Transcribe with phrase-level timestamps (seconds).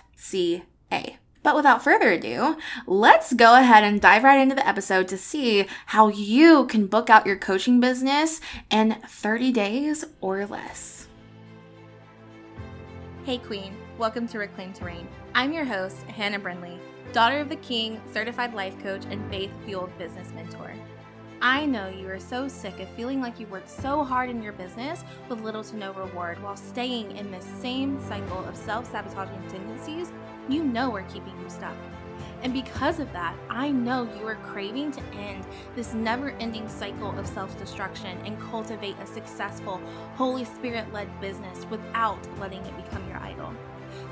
[1.41, 5.65] But without further ado, let's go ahead and dive right into the episode to see
[5.87, 11.07] how you can book out your coaching business in 30 days or less.
[13.23, 15.07] Hey, Queen, welcome to Reclaimed to Reign.
[15.33, 16.79] I'm your host, Hannah Brindley,
[17.13, 20.73] daughter of the King, certified life coach, and faith fueled business mentor.
[21.41, 24.51] I know you are so sick of feeling like you work so hard in your
[24.51, 29.47] business with little to no reward while staying in this same cycle of self sabotaging
[29.47, 30.11] tendencies
[30.49, 31.77] you know are keeping you stuck.
[32.43, 35.45] And because of that, I know you are craving to end
[35.77, 39.79] this never ending cycle of self destruction and cultivate a successful,
[40.15, 43.53] Holy Spirit led business without letting it become your idol.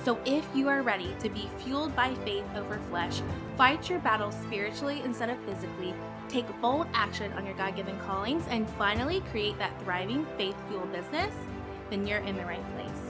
[0.08, 3.20] So, if you are ready to be fueled by faith over flesh,
[3.58, 5.94] fight your battles spiritually instead of physically,
[6.30, 10.94] take bold action on your God given callings, and finally create that thriving faith fueled
[10.94, 11.34] business,
[11.90, 13.02] then you're in the right place.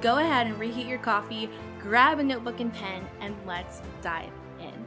[0.00, 1.50] Go ahead and reheat your coffee,
[1.82, 4.86] grab a notebook and pen, and let's dive in.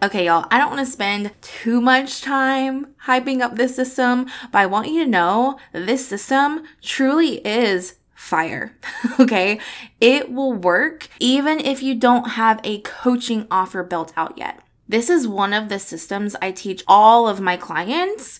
[0.00, 4.60] Okay, y'all, I don't want to spend too much time hyping up this system, but
[4.60, 8.76] I want you to know this system truly is fire.
[9.18, 9.58] okay.
[9.98, 14.60] It will work even if you don't have a coaching offer built out yet.
[14.86, 18.38] This is one of the systems I teach all of my clients,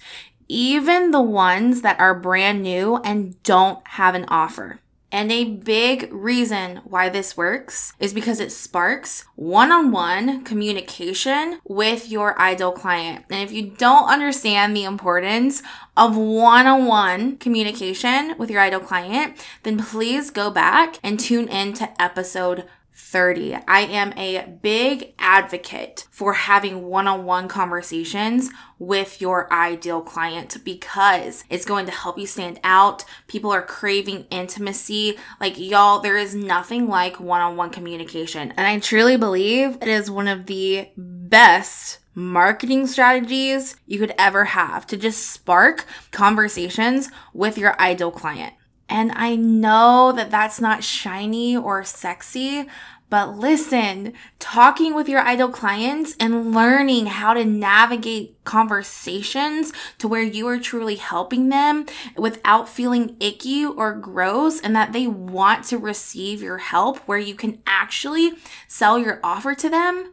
[0.49, 4.81] even the ones that are brand new and don't have an offer.
[5.13, 11.61] And a big reason why this works is because it sparks one on one communication
[11.65, 13.25] with your ideal client.
[13.29, 15.63] And if you don't understand the importance
[15.97, 21.49] of one on one communication with your ideal client, then please go back and tune
[21.49, 23.57] in to episode 30.
[23.67, 30.57] I am a big advocate for having one on one conversations with your ideal client
[30.65, 33.05] because it's going to help you stand out.
[33.27, 35.19] People are craving intimacy.
[35.41, 38.53] Like, y'all, there is nothing like one on one communication.
[38.57, 44.45] And I truly believe it is one of the best marketing strategies you could ever
[44.45, 48.55] have to just spark conversations with your ideal client.
[48.91, 52.67] And I know that that's not shiny or sexy,
[53.09, 60.23] but listen, talking with your ideal clients and learning how to navigate conversations to where
[60.23, 65.79] you are truly helping them without feeling icky or gross and that they want to
[65.79, 68.35] receive your help where you can actually
[68.69, 70.13] sell your offer to them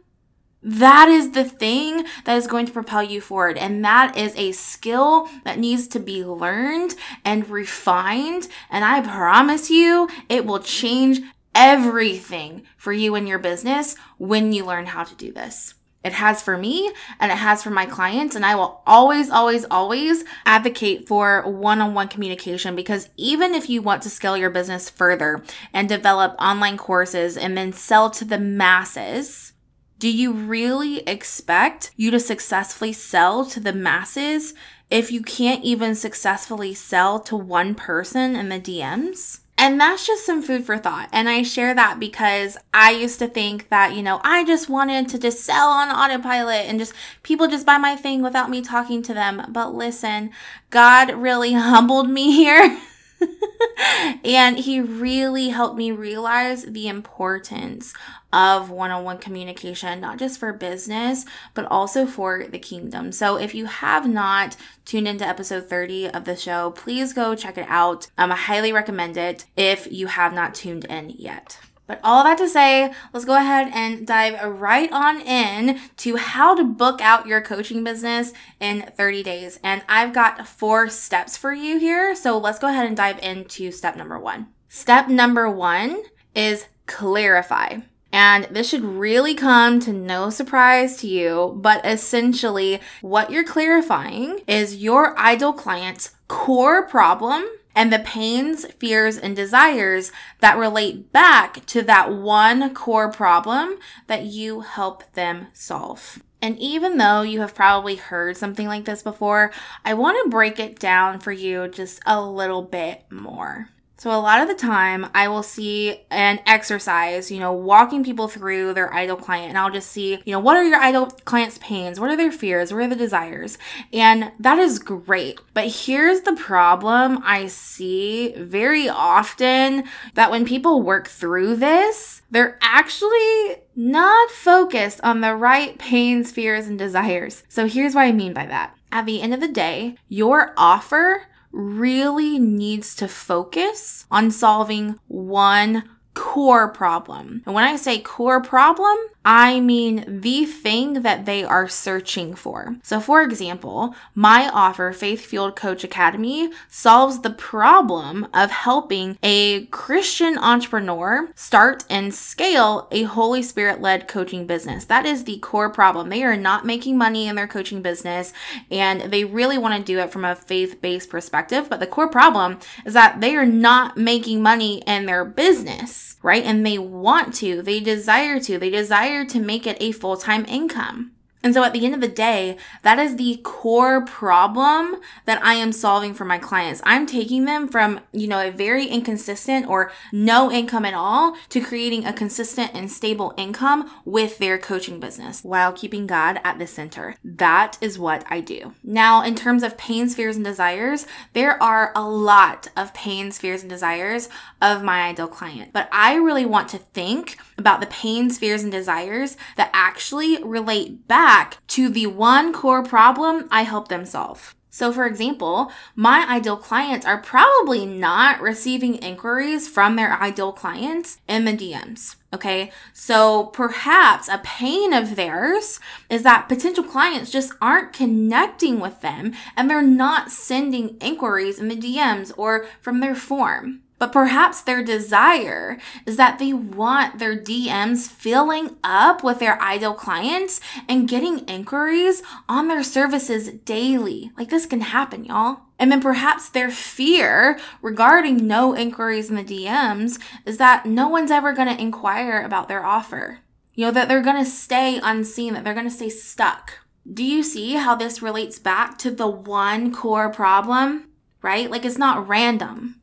[0.62, 3.56] that is the thing that is going to propel you forward.
[3.56, 6.94] And that is a skill that needs to be learned
[7.24, 8.48] and refined.
[8.70, 11.20] And I promise you, it will change
[11.54, 15.74] everything for you and your business when you learn how to do this.
[16.04, 18.36] It has for me and it has for my clients.
[18.36, 23.68] And I will always, always, always advocate for one on one communication because even if
[23.68, 28.24] you want to scale your business further and develop online courses and then sell to
[28.24, 29.52] the masses,
[29.98, 34.54] do you really expect you to successfully sell to the masses
[34.90, 39.40] if you can't even successfully sell to one person in the DMs?
[39.60, 41.08] And that's just some food for thought.
[41.10, 45.08] And I share that because I used to think that, you know, I just wanted
[45.08, 46.92] to just sell on autopilot and just
[47.24, 49.42] people just buy my thing without me talking to them.
[49.48, 50.30] But listen,
[50.70, 52.80] God really humbled me here.
[54.24, 57.94] and he really helped me realize the importance
[58.32, 61.24] of one on one communication, not just for business,
[61.54, 63.12] but also for the kingdom.
[63.12, 67.56] So if you have not tuned into episode 30 of the show, please go check
[67.56, 68.08] it out.
[68.18, 71.58] Um, I highly recommend it if you have not tuned in yet.
[71.88, 76.54] But all that to say, let's go ahead and dive right on in to how
[76.54, 79.58] to book out your coaching business in 30 days.
[79.64, 82.14] And I've got four steps for you here.
[82.14, 84.48] So let's go ahead and dive into step number one.
[84.68, 86.02] Step number one
[86.34, 87.78] is clarify.
[88.12, 94.40] And this should really come to no surprise to you, but essentially, what you're clarifying
[94.46, 97.46] is your ideal client's core problem
[97.78, 100.10] and the pains, fears, and desires
[100.40, 103.78] that relate back to that one core problem
[104.08, 106.20] that you help them solve.
[106.42, 109.52] And even though you have probably heard something like this before,
[109.84, 113.68] I want to break it down for you just a little bit more.
[113.98, 118.28] So, a lot of the time, I will see an exercise, you know, walking people
[118.28, 121.58] through their ideal client, and I'll just see, you know, what are your ideal client's
[121.58, 121.98] pains?
[121.98, 122.72] What are their fears?
[122.72, 123.58] What are the desires?
[123.92, 125.40] And that is great.
[125.52, 129.82] But here's the problem I see very often
[130.14, 136.68] that when people work through this, they're actually not focused on the right pains, fears,
[136.68, 137.42] and desires.
[137.48, 138.76] So, here's what I mean by that.
[138.92, 145.84] At the end of the day, your offer really needs to focus on solving one
[146.14, 147.42] core problem.
[147.46, 148.96] And when I say core problem,
[149.30, 152.76] I mean the thing that they are searching for.
[152.82, 159.66] So, for example, my offer, Faith Fueled Coach Academy, solves the problem of helping a
[159.66, 164.86] Christian entrepreneur start and scale a Holy Spirit led coaching business.
[164.86, 166.08] That is the core problem.
[166.08, 168.32] They are not making money in their coaching business
[168.70, 171.68] and they really want to do it from a faith based perspective.
[171.68, 176.44] But the core problem is that they are not making money in their business, right?
[176.44, 180.44] And they want to, they desire to, they desire to make it a full time
[180.46, 181.12] income.
[181.42, 185.54] And so at the end of the day, that is the core problem that I
[185.54, 186.82] am solving for my clients.
[186.84, 191.60] I'm taking them from, you know, a very inconsistent or no income at all to
[191.60, 196.66] creating a consistent and stable income with their coaching business while keeping God at the
[196.66, 197.14] center.
[197.22, 198.74] That is what I do.
[198.82, 203.62] Now, in terms of pains, fears, and desires, there are a lot of pains, fears,
[203.62, 204.28] and desires
[204.60, 208.72] of my ideal client, but I really want to think about the pains, fears, and
[208.72, 214.56] desires that actually relate back back to the one core problem I help them solve.
[214.70, 221.20] So, for example, my ideal clients are probably not receiving inquiries from their ideal clients
[221.28, 222.16] in the DMs.
[222.34, 222.72] Okay.
[222.92, 225.78] So perhaps a pain of theirs
[226.10, 231.68] is that potential clients just aren't connecting with them and they're not sending inquiries in
[231.68, 233.82] the DMs or from their form.
[233.98, 239.94] But perhaps their desire is that they want their DMs filling up with their ideal
[239.94, 244.30] clients and getting inquiries on their services daily.
[244.36, 245.62] Like this can happen, y'all.
[245.80, 251.30] And then perhaps their fear regarding no inquiries in the DMs is that no one's
[251.30, 253.40] ever going to inquire about their offer.
[253.74, 256.80] You know, that they're going to stay unseen, that they're going to stay stuck.
[257.10, 261.10] Do you see how this relates back to the one core problem?
[261.42, 261.70] Right?
[261.70, 262.97] Like it's not random.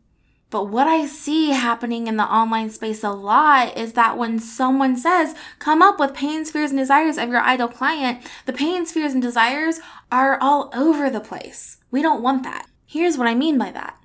[0.56, 4.96] But what I see happening in the online space a lot is that when someone
[4.96, 9.12] says, come up with pains, fears, and desires of your ideal client, the pains, fears,
[9.12, 9.82] and desires
[10.14, 11.80] are all over the place.
[11.92, 12.68] We don't want that.
[12.86, 13.98] Here's what I mean by that.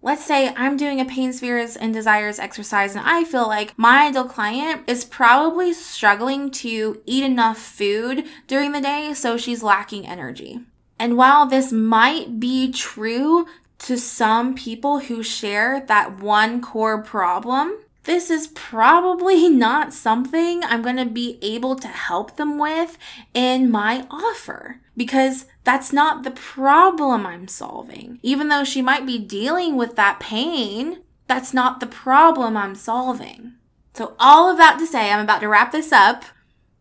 [0.00, 4.06] Let's say I'm doing a pains, fears, and desires exercise, and I feel like my
[4.06, 10.06] ideal client is probably struggling to eat enough food during the day, so she's lacking
[10.06, 10.60] energy.
[10.98, 13.46] And while this might be true
[13.80, 20.82] to some people who share that one core problem, this is probably not something I'm
[20.82, 22.98] going to be able to help them with
[23.34, 28.18] in my offer because that's not the problem I'm solving.
[28.22, 33.52] Even though she might be dealing with that pain, that's not the problem I'm solving.
[33.94, 36.24] So, all of that to say, I'm about to wrap this up.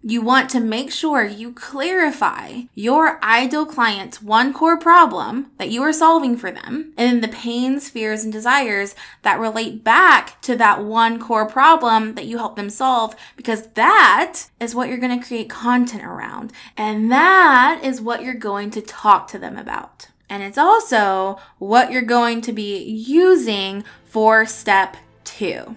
[0.04, 5.82] You want to make sure you clarify your ideal client's one core problem that you
[5.82, 10.56] are solving for them, and then the pains, fears, and desires that relate back to
[10.58, 15.20] that one core problem that you help them solve, because that is what you're going
[15.20, 16.54] to create content around.
[16.77, 20.10] And that is what you're going to talk to them about.
[20.30, 25.75] And it's also what you're going to be using for step two.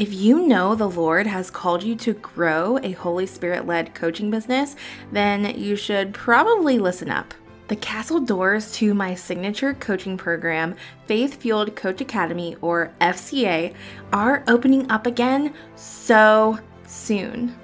[0.00, 4.30] If you know the Lord has called you to grow a Holy Spirit led coaching
[4.30, 4.74] business,
[5.12, 7.34] then you should probably listen up.
[7.68, 13.74] The castle doors to my signature coaching program, Faith Fueled Coach Academy, or FCA,
[14.10, 17.54] are opening up again so soon.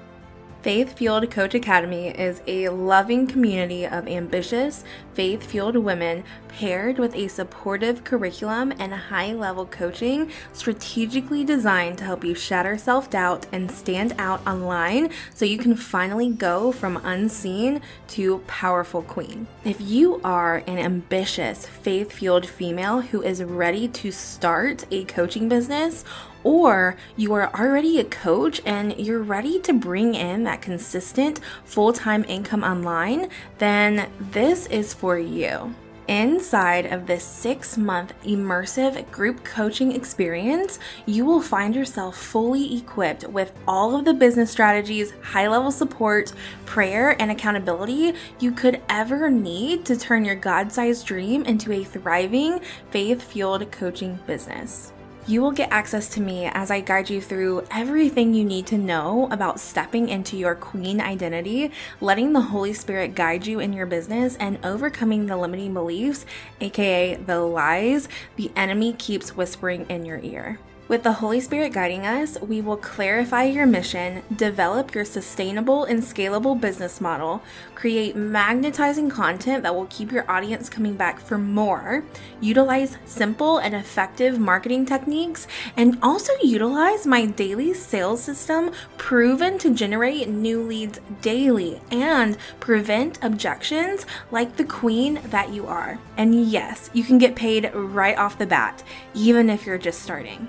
[0.63, 4.83] Faith Fueled Coach Academy is a loving community of ambitious,
[5.13, 12.03] faith fueled women paired with a supportive curriculum and high level coaching strategically designed to
[12.03, 16.97] help you shatter self doubt and stand out online so you can finally go from
[17.03, 19.45] unseen to powerful queen.
[19.63, 25.47] If you are an ambitious, faith fueled female who is ready to start a coaching
[25.47, 26.03] business,
[26.43, 31.93] or you are already a coach and you're ready to bring in that consistent full
[31.93, 35.73] time income online, then this is for you.
[36.07, 43.27] Inside of this six month immersive group coaching experience, you will find yourself fully equipped
[43.27, 46.31] with all of the business strategies, high level support,
[46.65, 51.83] prayer, and accountability you could ever need to turn your God sized dream into a
[51.83, 54.93] thriving, faith fueled coaching business
[55.27, 58.77] you will get access to me as I guide you through everything you need to
[58.77, 63.85] know about stepping into your queen identity, letting the Holy Spirit guide you in your
[63.85, 66.25] business, and overcoming the limiting beliefs,
[66.61, 68.07] aka the lies,
[68.37, 70.59] the enemy keeps whispering in your ear.
[70.87, 76.01] With the Holy Spirit guiding us, we will clarify your mission, develop your sustainable and
[76.01, 77.41] scalable business model,
[77.75, 82.05] create magnetizing content that will keep your audience coming back for more,
[82.39, 89.73] utilize simple and effective marketing techniques, and also utilize my daily sales system proven to
[89.73, 95.99] generate new leads daily and prevent objections like the queen that you are.
[96.15, 100.47] And yes, you can get paid right off the bat, even if you're just starting.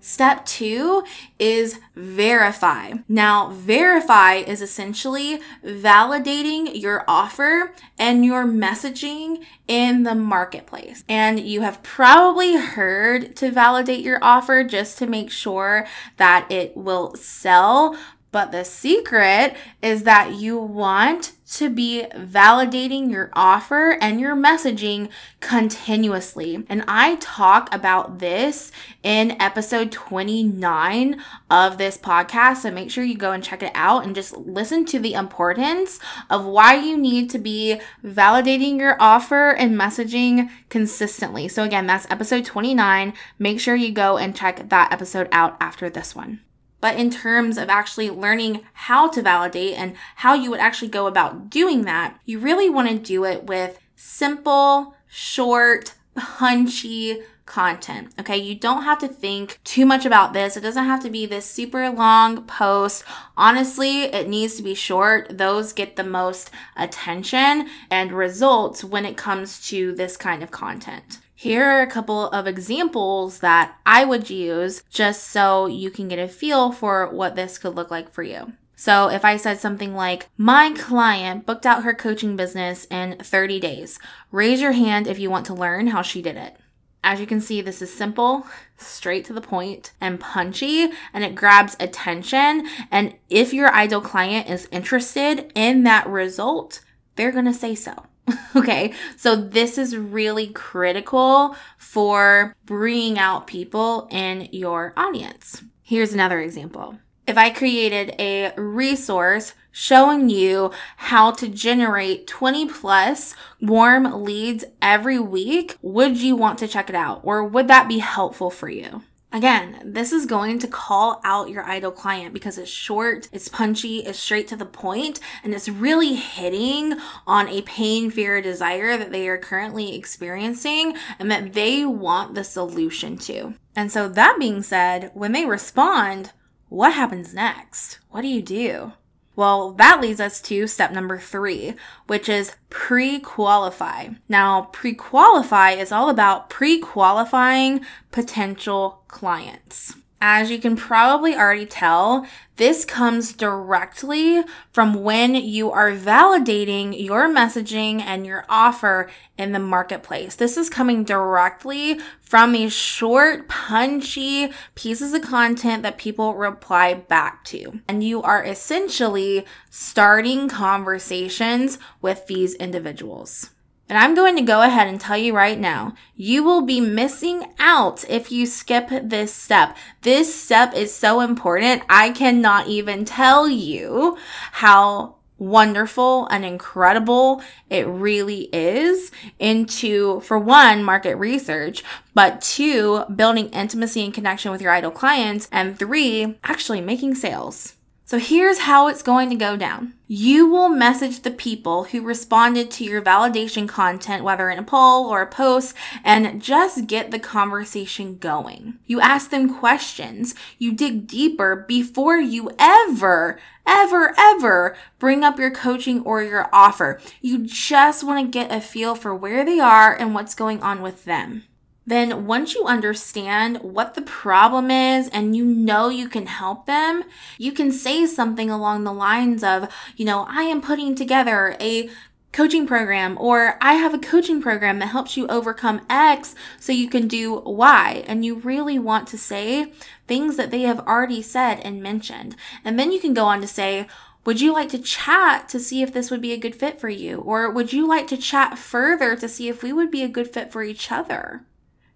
[0.00, 1.02] Step two
[1.38, 2.92] is verify.
[3.08, 11.04] Now, verify is essentially validating your offer and your messaging in the marketplace.
[11.08, 15.86] And you have probably heard to validate your offer just to make sure
[16.18, 17.96] that it will sell.
[18.34, 25.08] But the secret is that you want to be validating your offer and your messaging
[25.38, 26.64] continuously.
[26.68, 28.72] And I talk about this
[29.04, 32.56] in episode 29 of this podcast.
[32.56, 36.00] So make sure you go and check it out and just listen to the importance
[36.28, 41.46] of why you need to be validating your offer and messaging consistently.
[41.46, 43.12] So again, that's episode 29.
[43.38, 46.40] Make sure you go and check that episode out after this one
[46.84, 51.06] but in terms of actually learning how to validate and how you would actually go
[51.06, 58.12] about doing that, you really want to do it with simple, short, punchy content.
[58.20, 58.36] Okay.
[58.36, 60.58] You don't have to think too much about this.
[60.58, 63.02] It doesn't have to be this super long post.
[63.34, 65.38] Honestly, it needs to be short.
[65.38, 71.20] Those get the most attention and results when it comes to this kind of content.
[71.44, 76.18] Here are a couple of examples that I would use just so you can get
[76.18, 78.54] a feel for what this could look like for you.
[78.76, 83.60] So if I said something like, my client booked out her coaching business in 30
[83.60, 83.98] days,
[84.32, 86.56] raise your hand if you want to learn how she did it.
[87.02, 88.46] As you can see, this is simple,
[88.78, 92.66] straight to the point, and punchy, and it grabs attention.
[92.90, 96.80] And if your ideal client is interested in that result,
[97.16, 98.06] they're to say so.
[98.56, 105.62] okay, so this is really critical for bringing out people in your audience.
[105.82, 106.98] Here's another example.
[107.26, 115.18] If I created a resource showing you how to generate 20 plus warm leads every
[115.18, 117.20] week, would you want to check it out?
[117.24, 119.02] Or would that be helpful for you?
[119.34, 123.98] Again, this is going to call out your ideal client because it's short, it's punchy,
[123.98, 126.94] it's straight to the point, and it's really hitting
[127.26, 132.44] on a pain, fear, desire that they are currently experiencing and that they want the
[132.44, 133.54] solution to.
[133.74, 136.30] And so, that being said, when they respond,
[136.68, 137.98] what happens next?
[138.10, 138.92] What do you do?
[139.36, 141.74] Well, that leads us to step number three,
[142.06, 144.08] which is pre qualify.
[144.28, 149.96] Now, pre qualify is all about pre qualifying potential clients.
[150.26, 152.26] As you can probably already tell,
[152.56, 159.58] this comes directly from when you are validating your messaging and your offer in the
[159.58, 160.34] marketplace.
[160.34, 167.44] This is coming directly from these short, punchy pieces of content that people reply back
[167.44, 167.82] to.
[167.86, 173.50] And you are essentially starting conversations with these individuals.
[173.88, 177.52] And I'm going to go ahead and tell you right now, you will be missing
[177.58, 179.76] out if you skip this step.
[180.00, 181.82] This step is so important.
[181.88, 184.16] I cannot even tell you
[184.52, 193.48] how wonderful and incredible it really is into, for one, market research, but two, building
[193.50, 197.74] intimacy and connection with your ideal clients, and three, actually making sales.
[198.14, 199.94] So here's how it's going to go down.
[200.06, 205.06] You will message the people who responded to your validation content, whether in a poll
[205.06, 208.78] or a post, and just get the conversation going.
[208.86, 210.36] You ask them questions.
[210.58, 217.00] You dig deeper before you ever, ever, ever bring up your coaching or your offer.
[217.20, 220.82] You just want to get a feel for where they are and what's going on
[220.82, 221.42] with them
[221.86, 227.04] then once you understand what the problem is and you know you can help them,
[227.38, 231.90] you can say something along the lines of, you know, I am putting together a
[232.32, 236.88] coaching program or I have a coaching program that helps you overcome X so you
[236.88, 238.02] can do Y.
[238.08, 239.72] And you really want to say
[240.08, 242.34] things that they have already said and mentioned.
[242.64, 243.86] And then you can go on to say,
[244.24, 246.88] would you like to chat to see if this would be a good fit for
[246.88, 247.18] you?
[247.18, 250.32] Or would you like to chat further to see if we would be a good
[250.32, 251.44] fit for each other?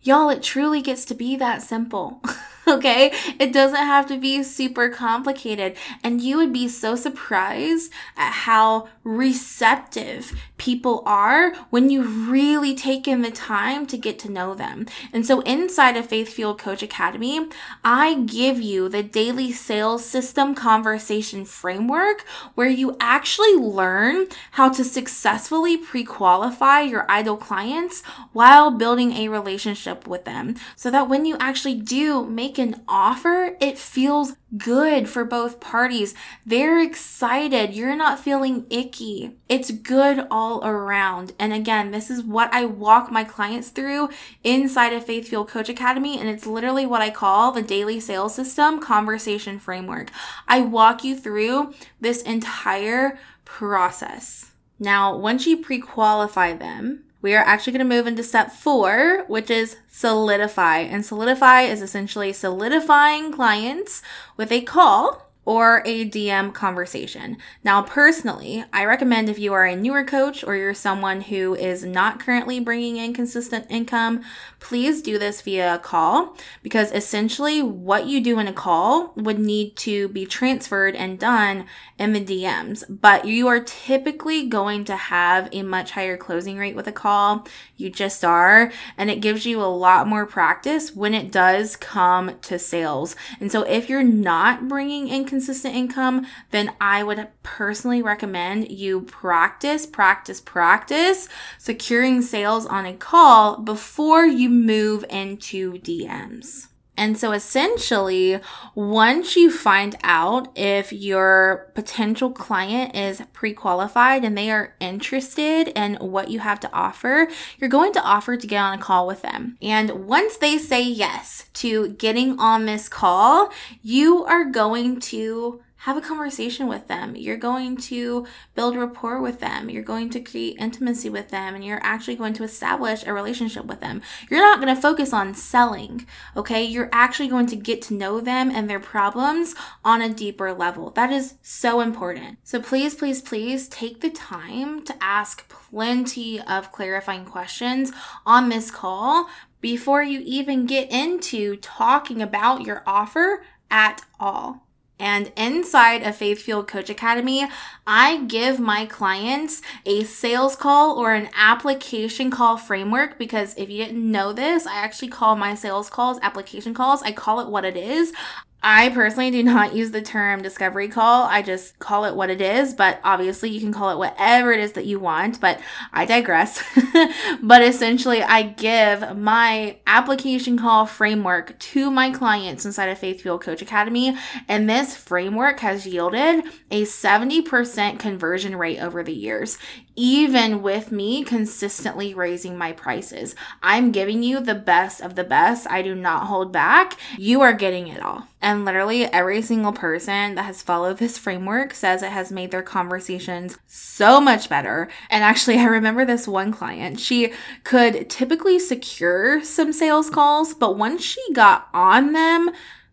[0.03, 2.23] Y'all, it truly gets to be that simple.
[2.79, 3.13] okay?
[3.39, 5.77] It doesn't have to be super complicated.
[6.05, 13.23] And you would be so surprised at how receptive people are when you've really taken
[13.23, 14.87] the time to get to know them.
[15.13, 17.49] And so inside of Faith Fueled Coach Academy,
[17.85, 22.23] I give you the daily sales system conversation framework
[22.55, 28.03] where you actually learn how to successfully pre-qualify your ideal clients
[28.33, 33.57] while building a relationship with them so that when you actually do make an offer,
[33.61, 36.15] it feels good for both parties.
[36.45, 37.75] They're excited.
[37.75, 39.37] You're not feeling icky.
[39.49, 41.33] It's good all around.
[41.39, 44.09] And again, this is what I walk my clients through
[44.43, 46.19] inside of Faith Fueled Coach Academy.
[46.19, 50.11] And it's literally what I call the daily sales system conversation framework.
[50.47, 54.53] I walk you through this entire process.
[54.79, 59.25] Now, once you pre qualify them, we are actually going to move into step four,
[59.27, 60.79] which is solidify.
[60.79, 64.03] And solidify is essentially solidifying clients
[64.37, 67.39] with a call or a DM conversation.
[67.65, 71.87] Now, personally, I recommend if you are a newer coach or you're someone who is
[71.87, 74.21] not currently bringing in consistent income,
[74.61, 79.39] please do this via a call because essentially what you do in a call would
[79.39, 81.65] need to be transferred and done
[81.97, 82.85] in the DMs.
[82.87, 87.47] But you are typically going to have a much higher closing rate with a call.
[87.75, 88.71] You just are.
[88.99, 93.17] And it gives you a lot more practice when it does come to sales.
[93.41, 99.03] And so if you're not bringing in consistent income, then I would personally recommend you
[99.03, 106.67] practice, practice, practice securing sales on a call before you move into DMs.
[106.99, 108.41] And so essentially,
[108.75, 115.69] once you find out if your potential client is pre qualified and they are interested
[115.69, 119.07] in what you have to offer, you're going to offer to get on a call
[119.07, 119.57] with them.
[119.63, 125.97] And once they say yes to getting on this call, you are going to have
[125.97, 127.15] a conversation with them.
[127.15, 129.71] You're going to build rapport with them.
[129.71, 133.65] You're going to create intimacy with them and you're actually going to establish a relationship
[133.65, 134.03] with them.
[134.29, 136.65] You're not going to focus on selling, okay?
[136.65, 140.91] You're actually going to get to know them and their problems on a deeper level.
[140.91, 142.39] That is so important.
[142.43, 147.93] So please, please, please take the time to ask plenty of clarifying questions
[148.27, 149.29] on this call
[149.61, 154.68] before you even get into talking about your offer at all.
[154.99, 157.49] And inside of Faith Fueled Coach Academy,
[157.87, 163.85] I give my clients a sales call or an application call framework because if you
[163.85, 167.03] didn't know this, I actually call my sales calls application calls.
[167.03, 168.13] I call it what it is.
[168.61, 171.25] I personally do not use the term discovery call.
[171.25, 174.59] I just call it what it is, but obviously you can call it whatever it
[174.59, 175.61] is that you want, but
[175.93, 176.65] I digress.
[177.43, 183.43] but essentially, I give my application call framework to my clients inside of Faith Fueled
[183.43, 184.17] Coach Academy,
[184.49, 189.57] and this framework has yielded a 70% conversion rate over the years
[189.99, 193.35] even with me consistently raising my prices.
[193.65, 195.67] I'm giving you the best of the best.
[195.69, 196.97] I do not hold back.
[197.19, 198.29] You are getting it all.
[198.41, 202.63] And literally every single person that has followed this framework says it has made their
[202.63, 204.89] conversations so much better.
[205.11, 207.01] And actually, I remember this one client.
[207.01, 207.33] She
[207.65, 212.51] could typically secure some sales calls, but once she got on them,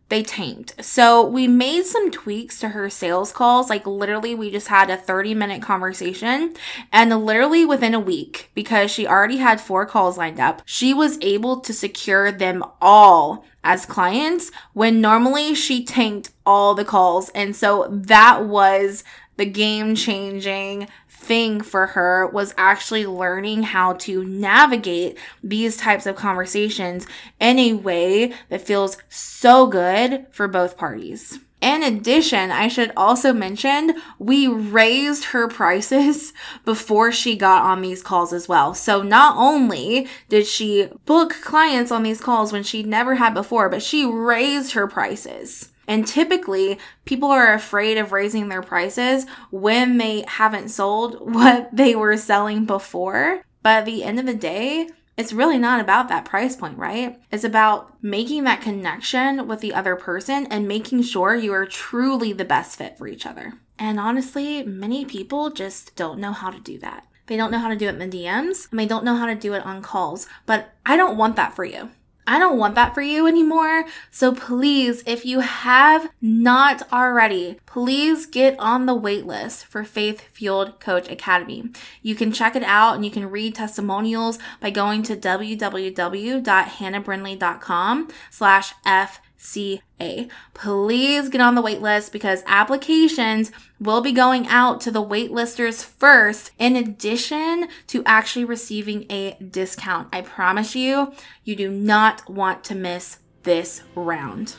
[0.09, 0.83] they tanked.
[0.83, 3.69] So we made some tweaks to her sales calls.
[3.69, 6.55] Like literally, we just had a 30 minute conversation.
[6.91, 11.17] And literally within a week, because she already had four calls lined up, she was
[11.21, 17.29] able to secure them all as clients when normally she tanked all the calls.
[17.29, 19.03] And so that was
[19.37, 20.87] the game changing
[21.25, 27.07] thing for her was actually learning how to navigate these types of conversations
[27.39, 31.39] in a way that feels so good for both parties.
[31.61, 36.31] In addition, I should also mention we raised her prices
[36.65, 38.75] before she got on these calls as well.
[38.75, 43.67] So not only did she book clients on these calls when she never had before,
[43.67, 45.71] but she raised her prices.
[45.87, 51.95] And typically, people are afraid of raising their prices when they haven't sold what they
[51.95, 53.41] were selling before.
[53.63, 57.19] But at the end of the day, it's really not about that price point, right?
[57.31, 62.33] It's about making that connection with the other person and making sure you are truly
[62.33, 63.53] the best fit for each other.
[63.79, 67.07] And honestly, many people just don't know how to do that.
[67.27, 69.25] They don't know how to do it in the DMs and they don't know how
[69.25, 70.27] to do it on calls.
[70.45, 71.89] But I don't want that for you.
[72.27, 73.85] I don't want that for you anymore.
[74.09, 80.79] So please, if you have not already, please get on the waitlist for Faith Fueled
[80.79, 81.69] Coach Academy.
[82.01, 88.73] You can check it out and you can read testimonials by going to www.hannahbrindley.com slash
[88.85, 90.27] F CA.
[90.53, 96.51] Please get on the waitlist because applications will be going out to the waitlisters first
[96.57, 100.07] in addition to actually receiving a discount.
[100.13, 104.55] I promise you, you do not want to miss this round.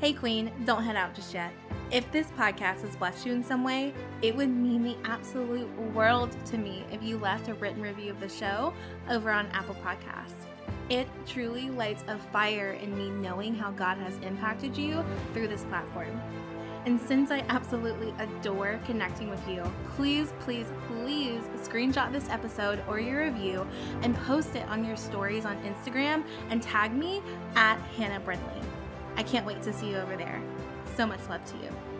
[0.00, 1.52] Hey, Queen, don't head out just yet.
[1.92, 6.34] If this podcast has blessed you in some way, it would mean the absolute world
[6.46, 8.72] to me if you left a written review of the show
[9.08, 10.51] over on Apple Podcasts.
[10.88, 15.64] It truly lights a fire in me knowing how God has impacted you through this
[15.64, 16.20] platform.
[16.84, 19.62] And since I absolutely adore connecting with you,
[19.94, 23.66] please, please, please screenshot this episode or your review
[24.02, 27.22] and post it on your stories on Instagram and tag me
[27.54, 28.60] at Hannah Brindley.
[29.16, 30.42] I can't wait to see you over there.
[30.96, 31.91] So much love to you.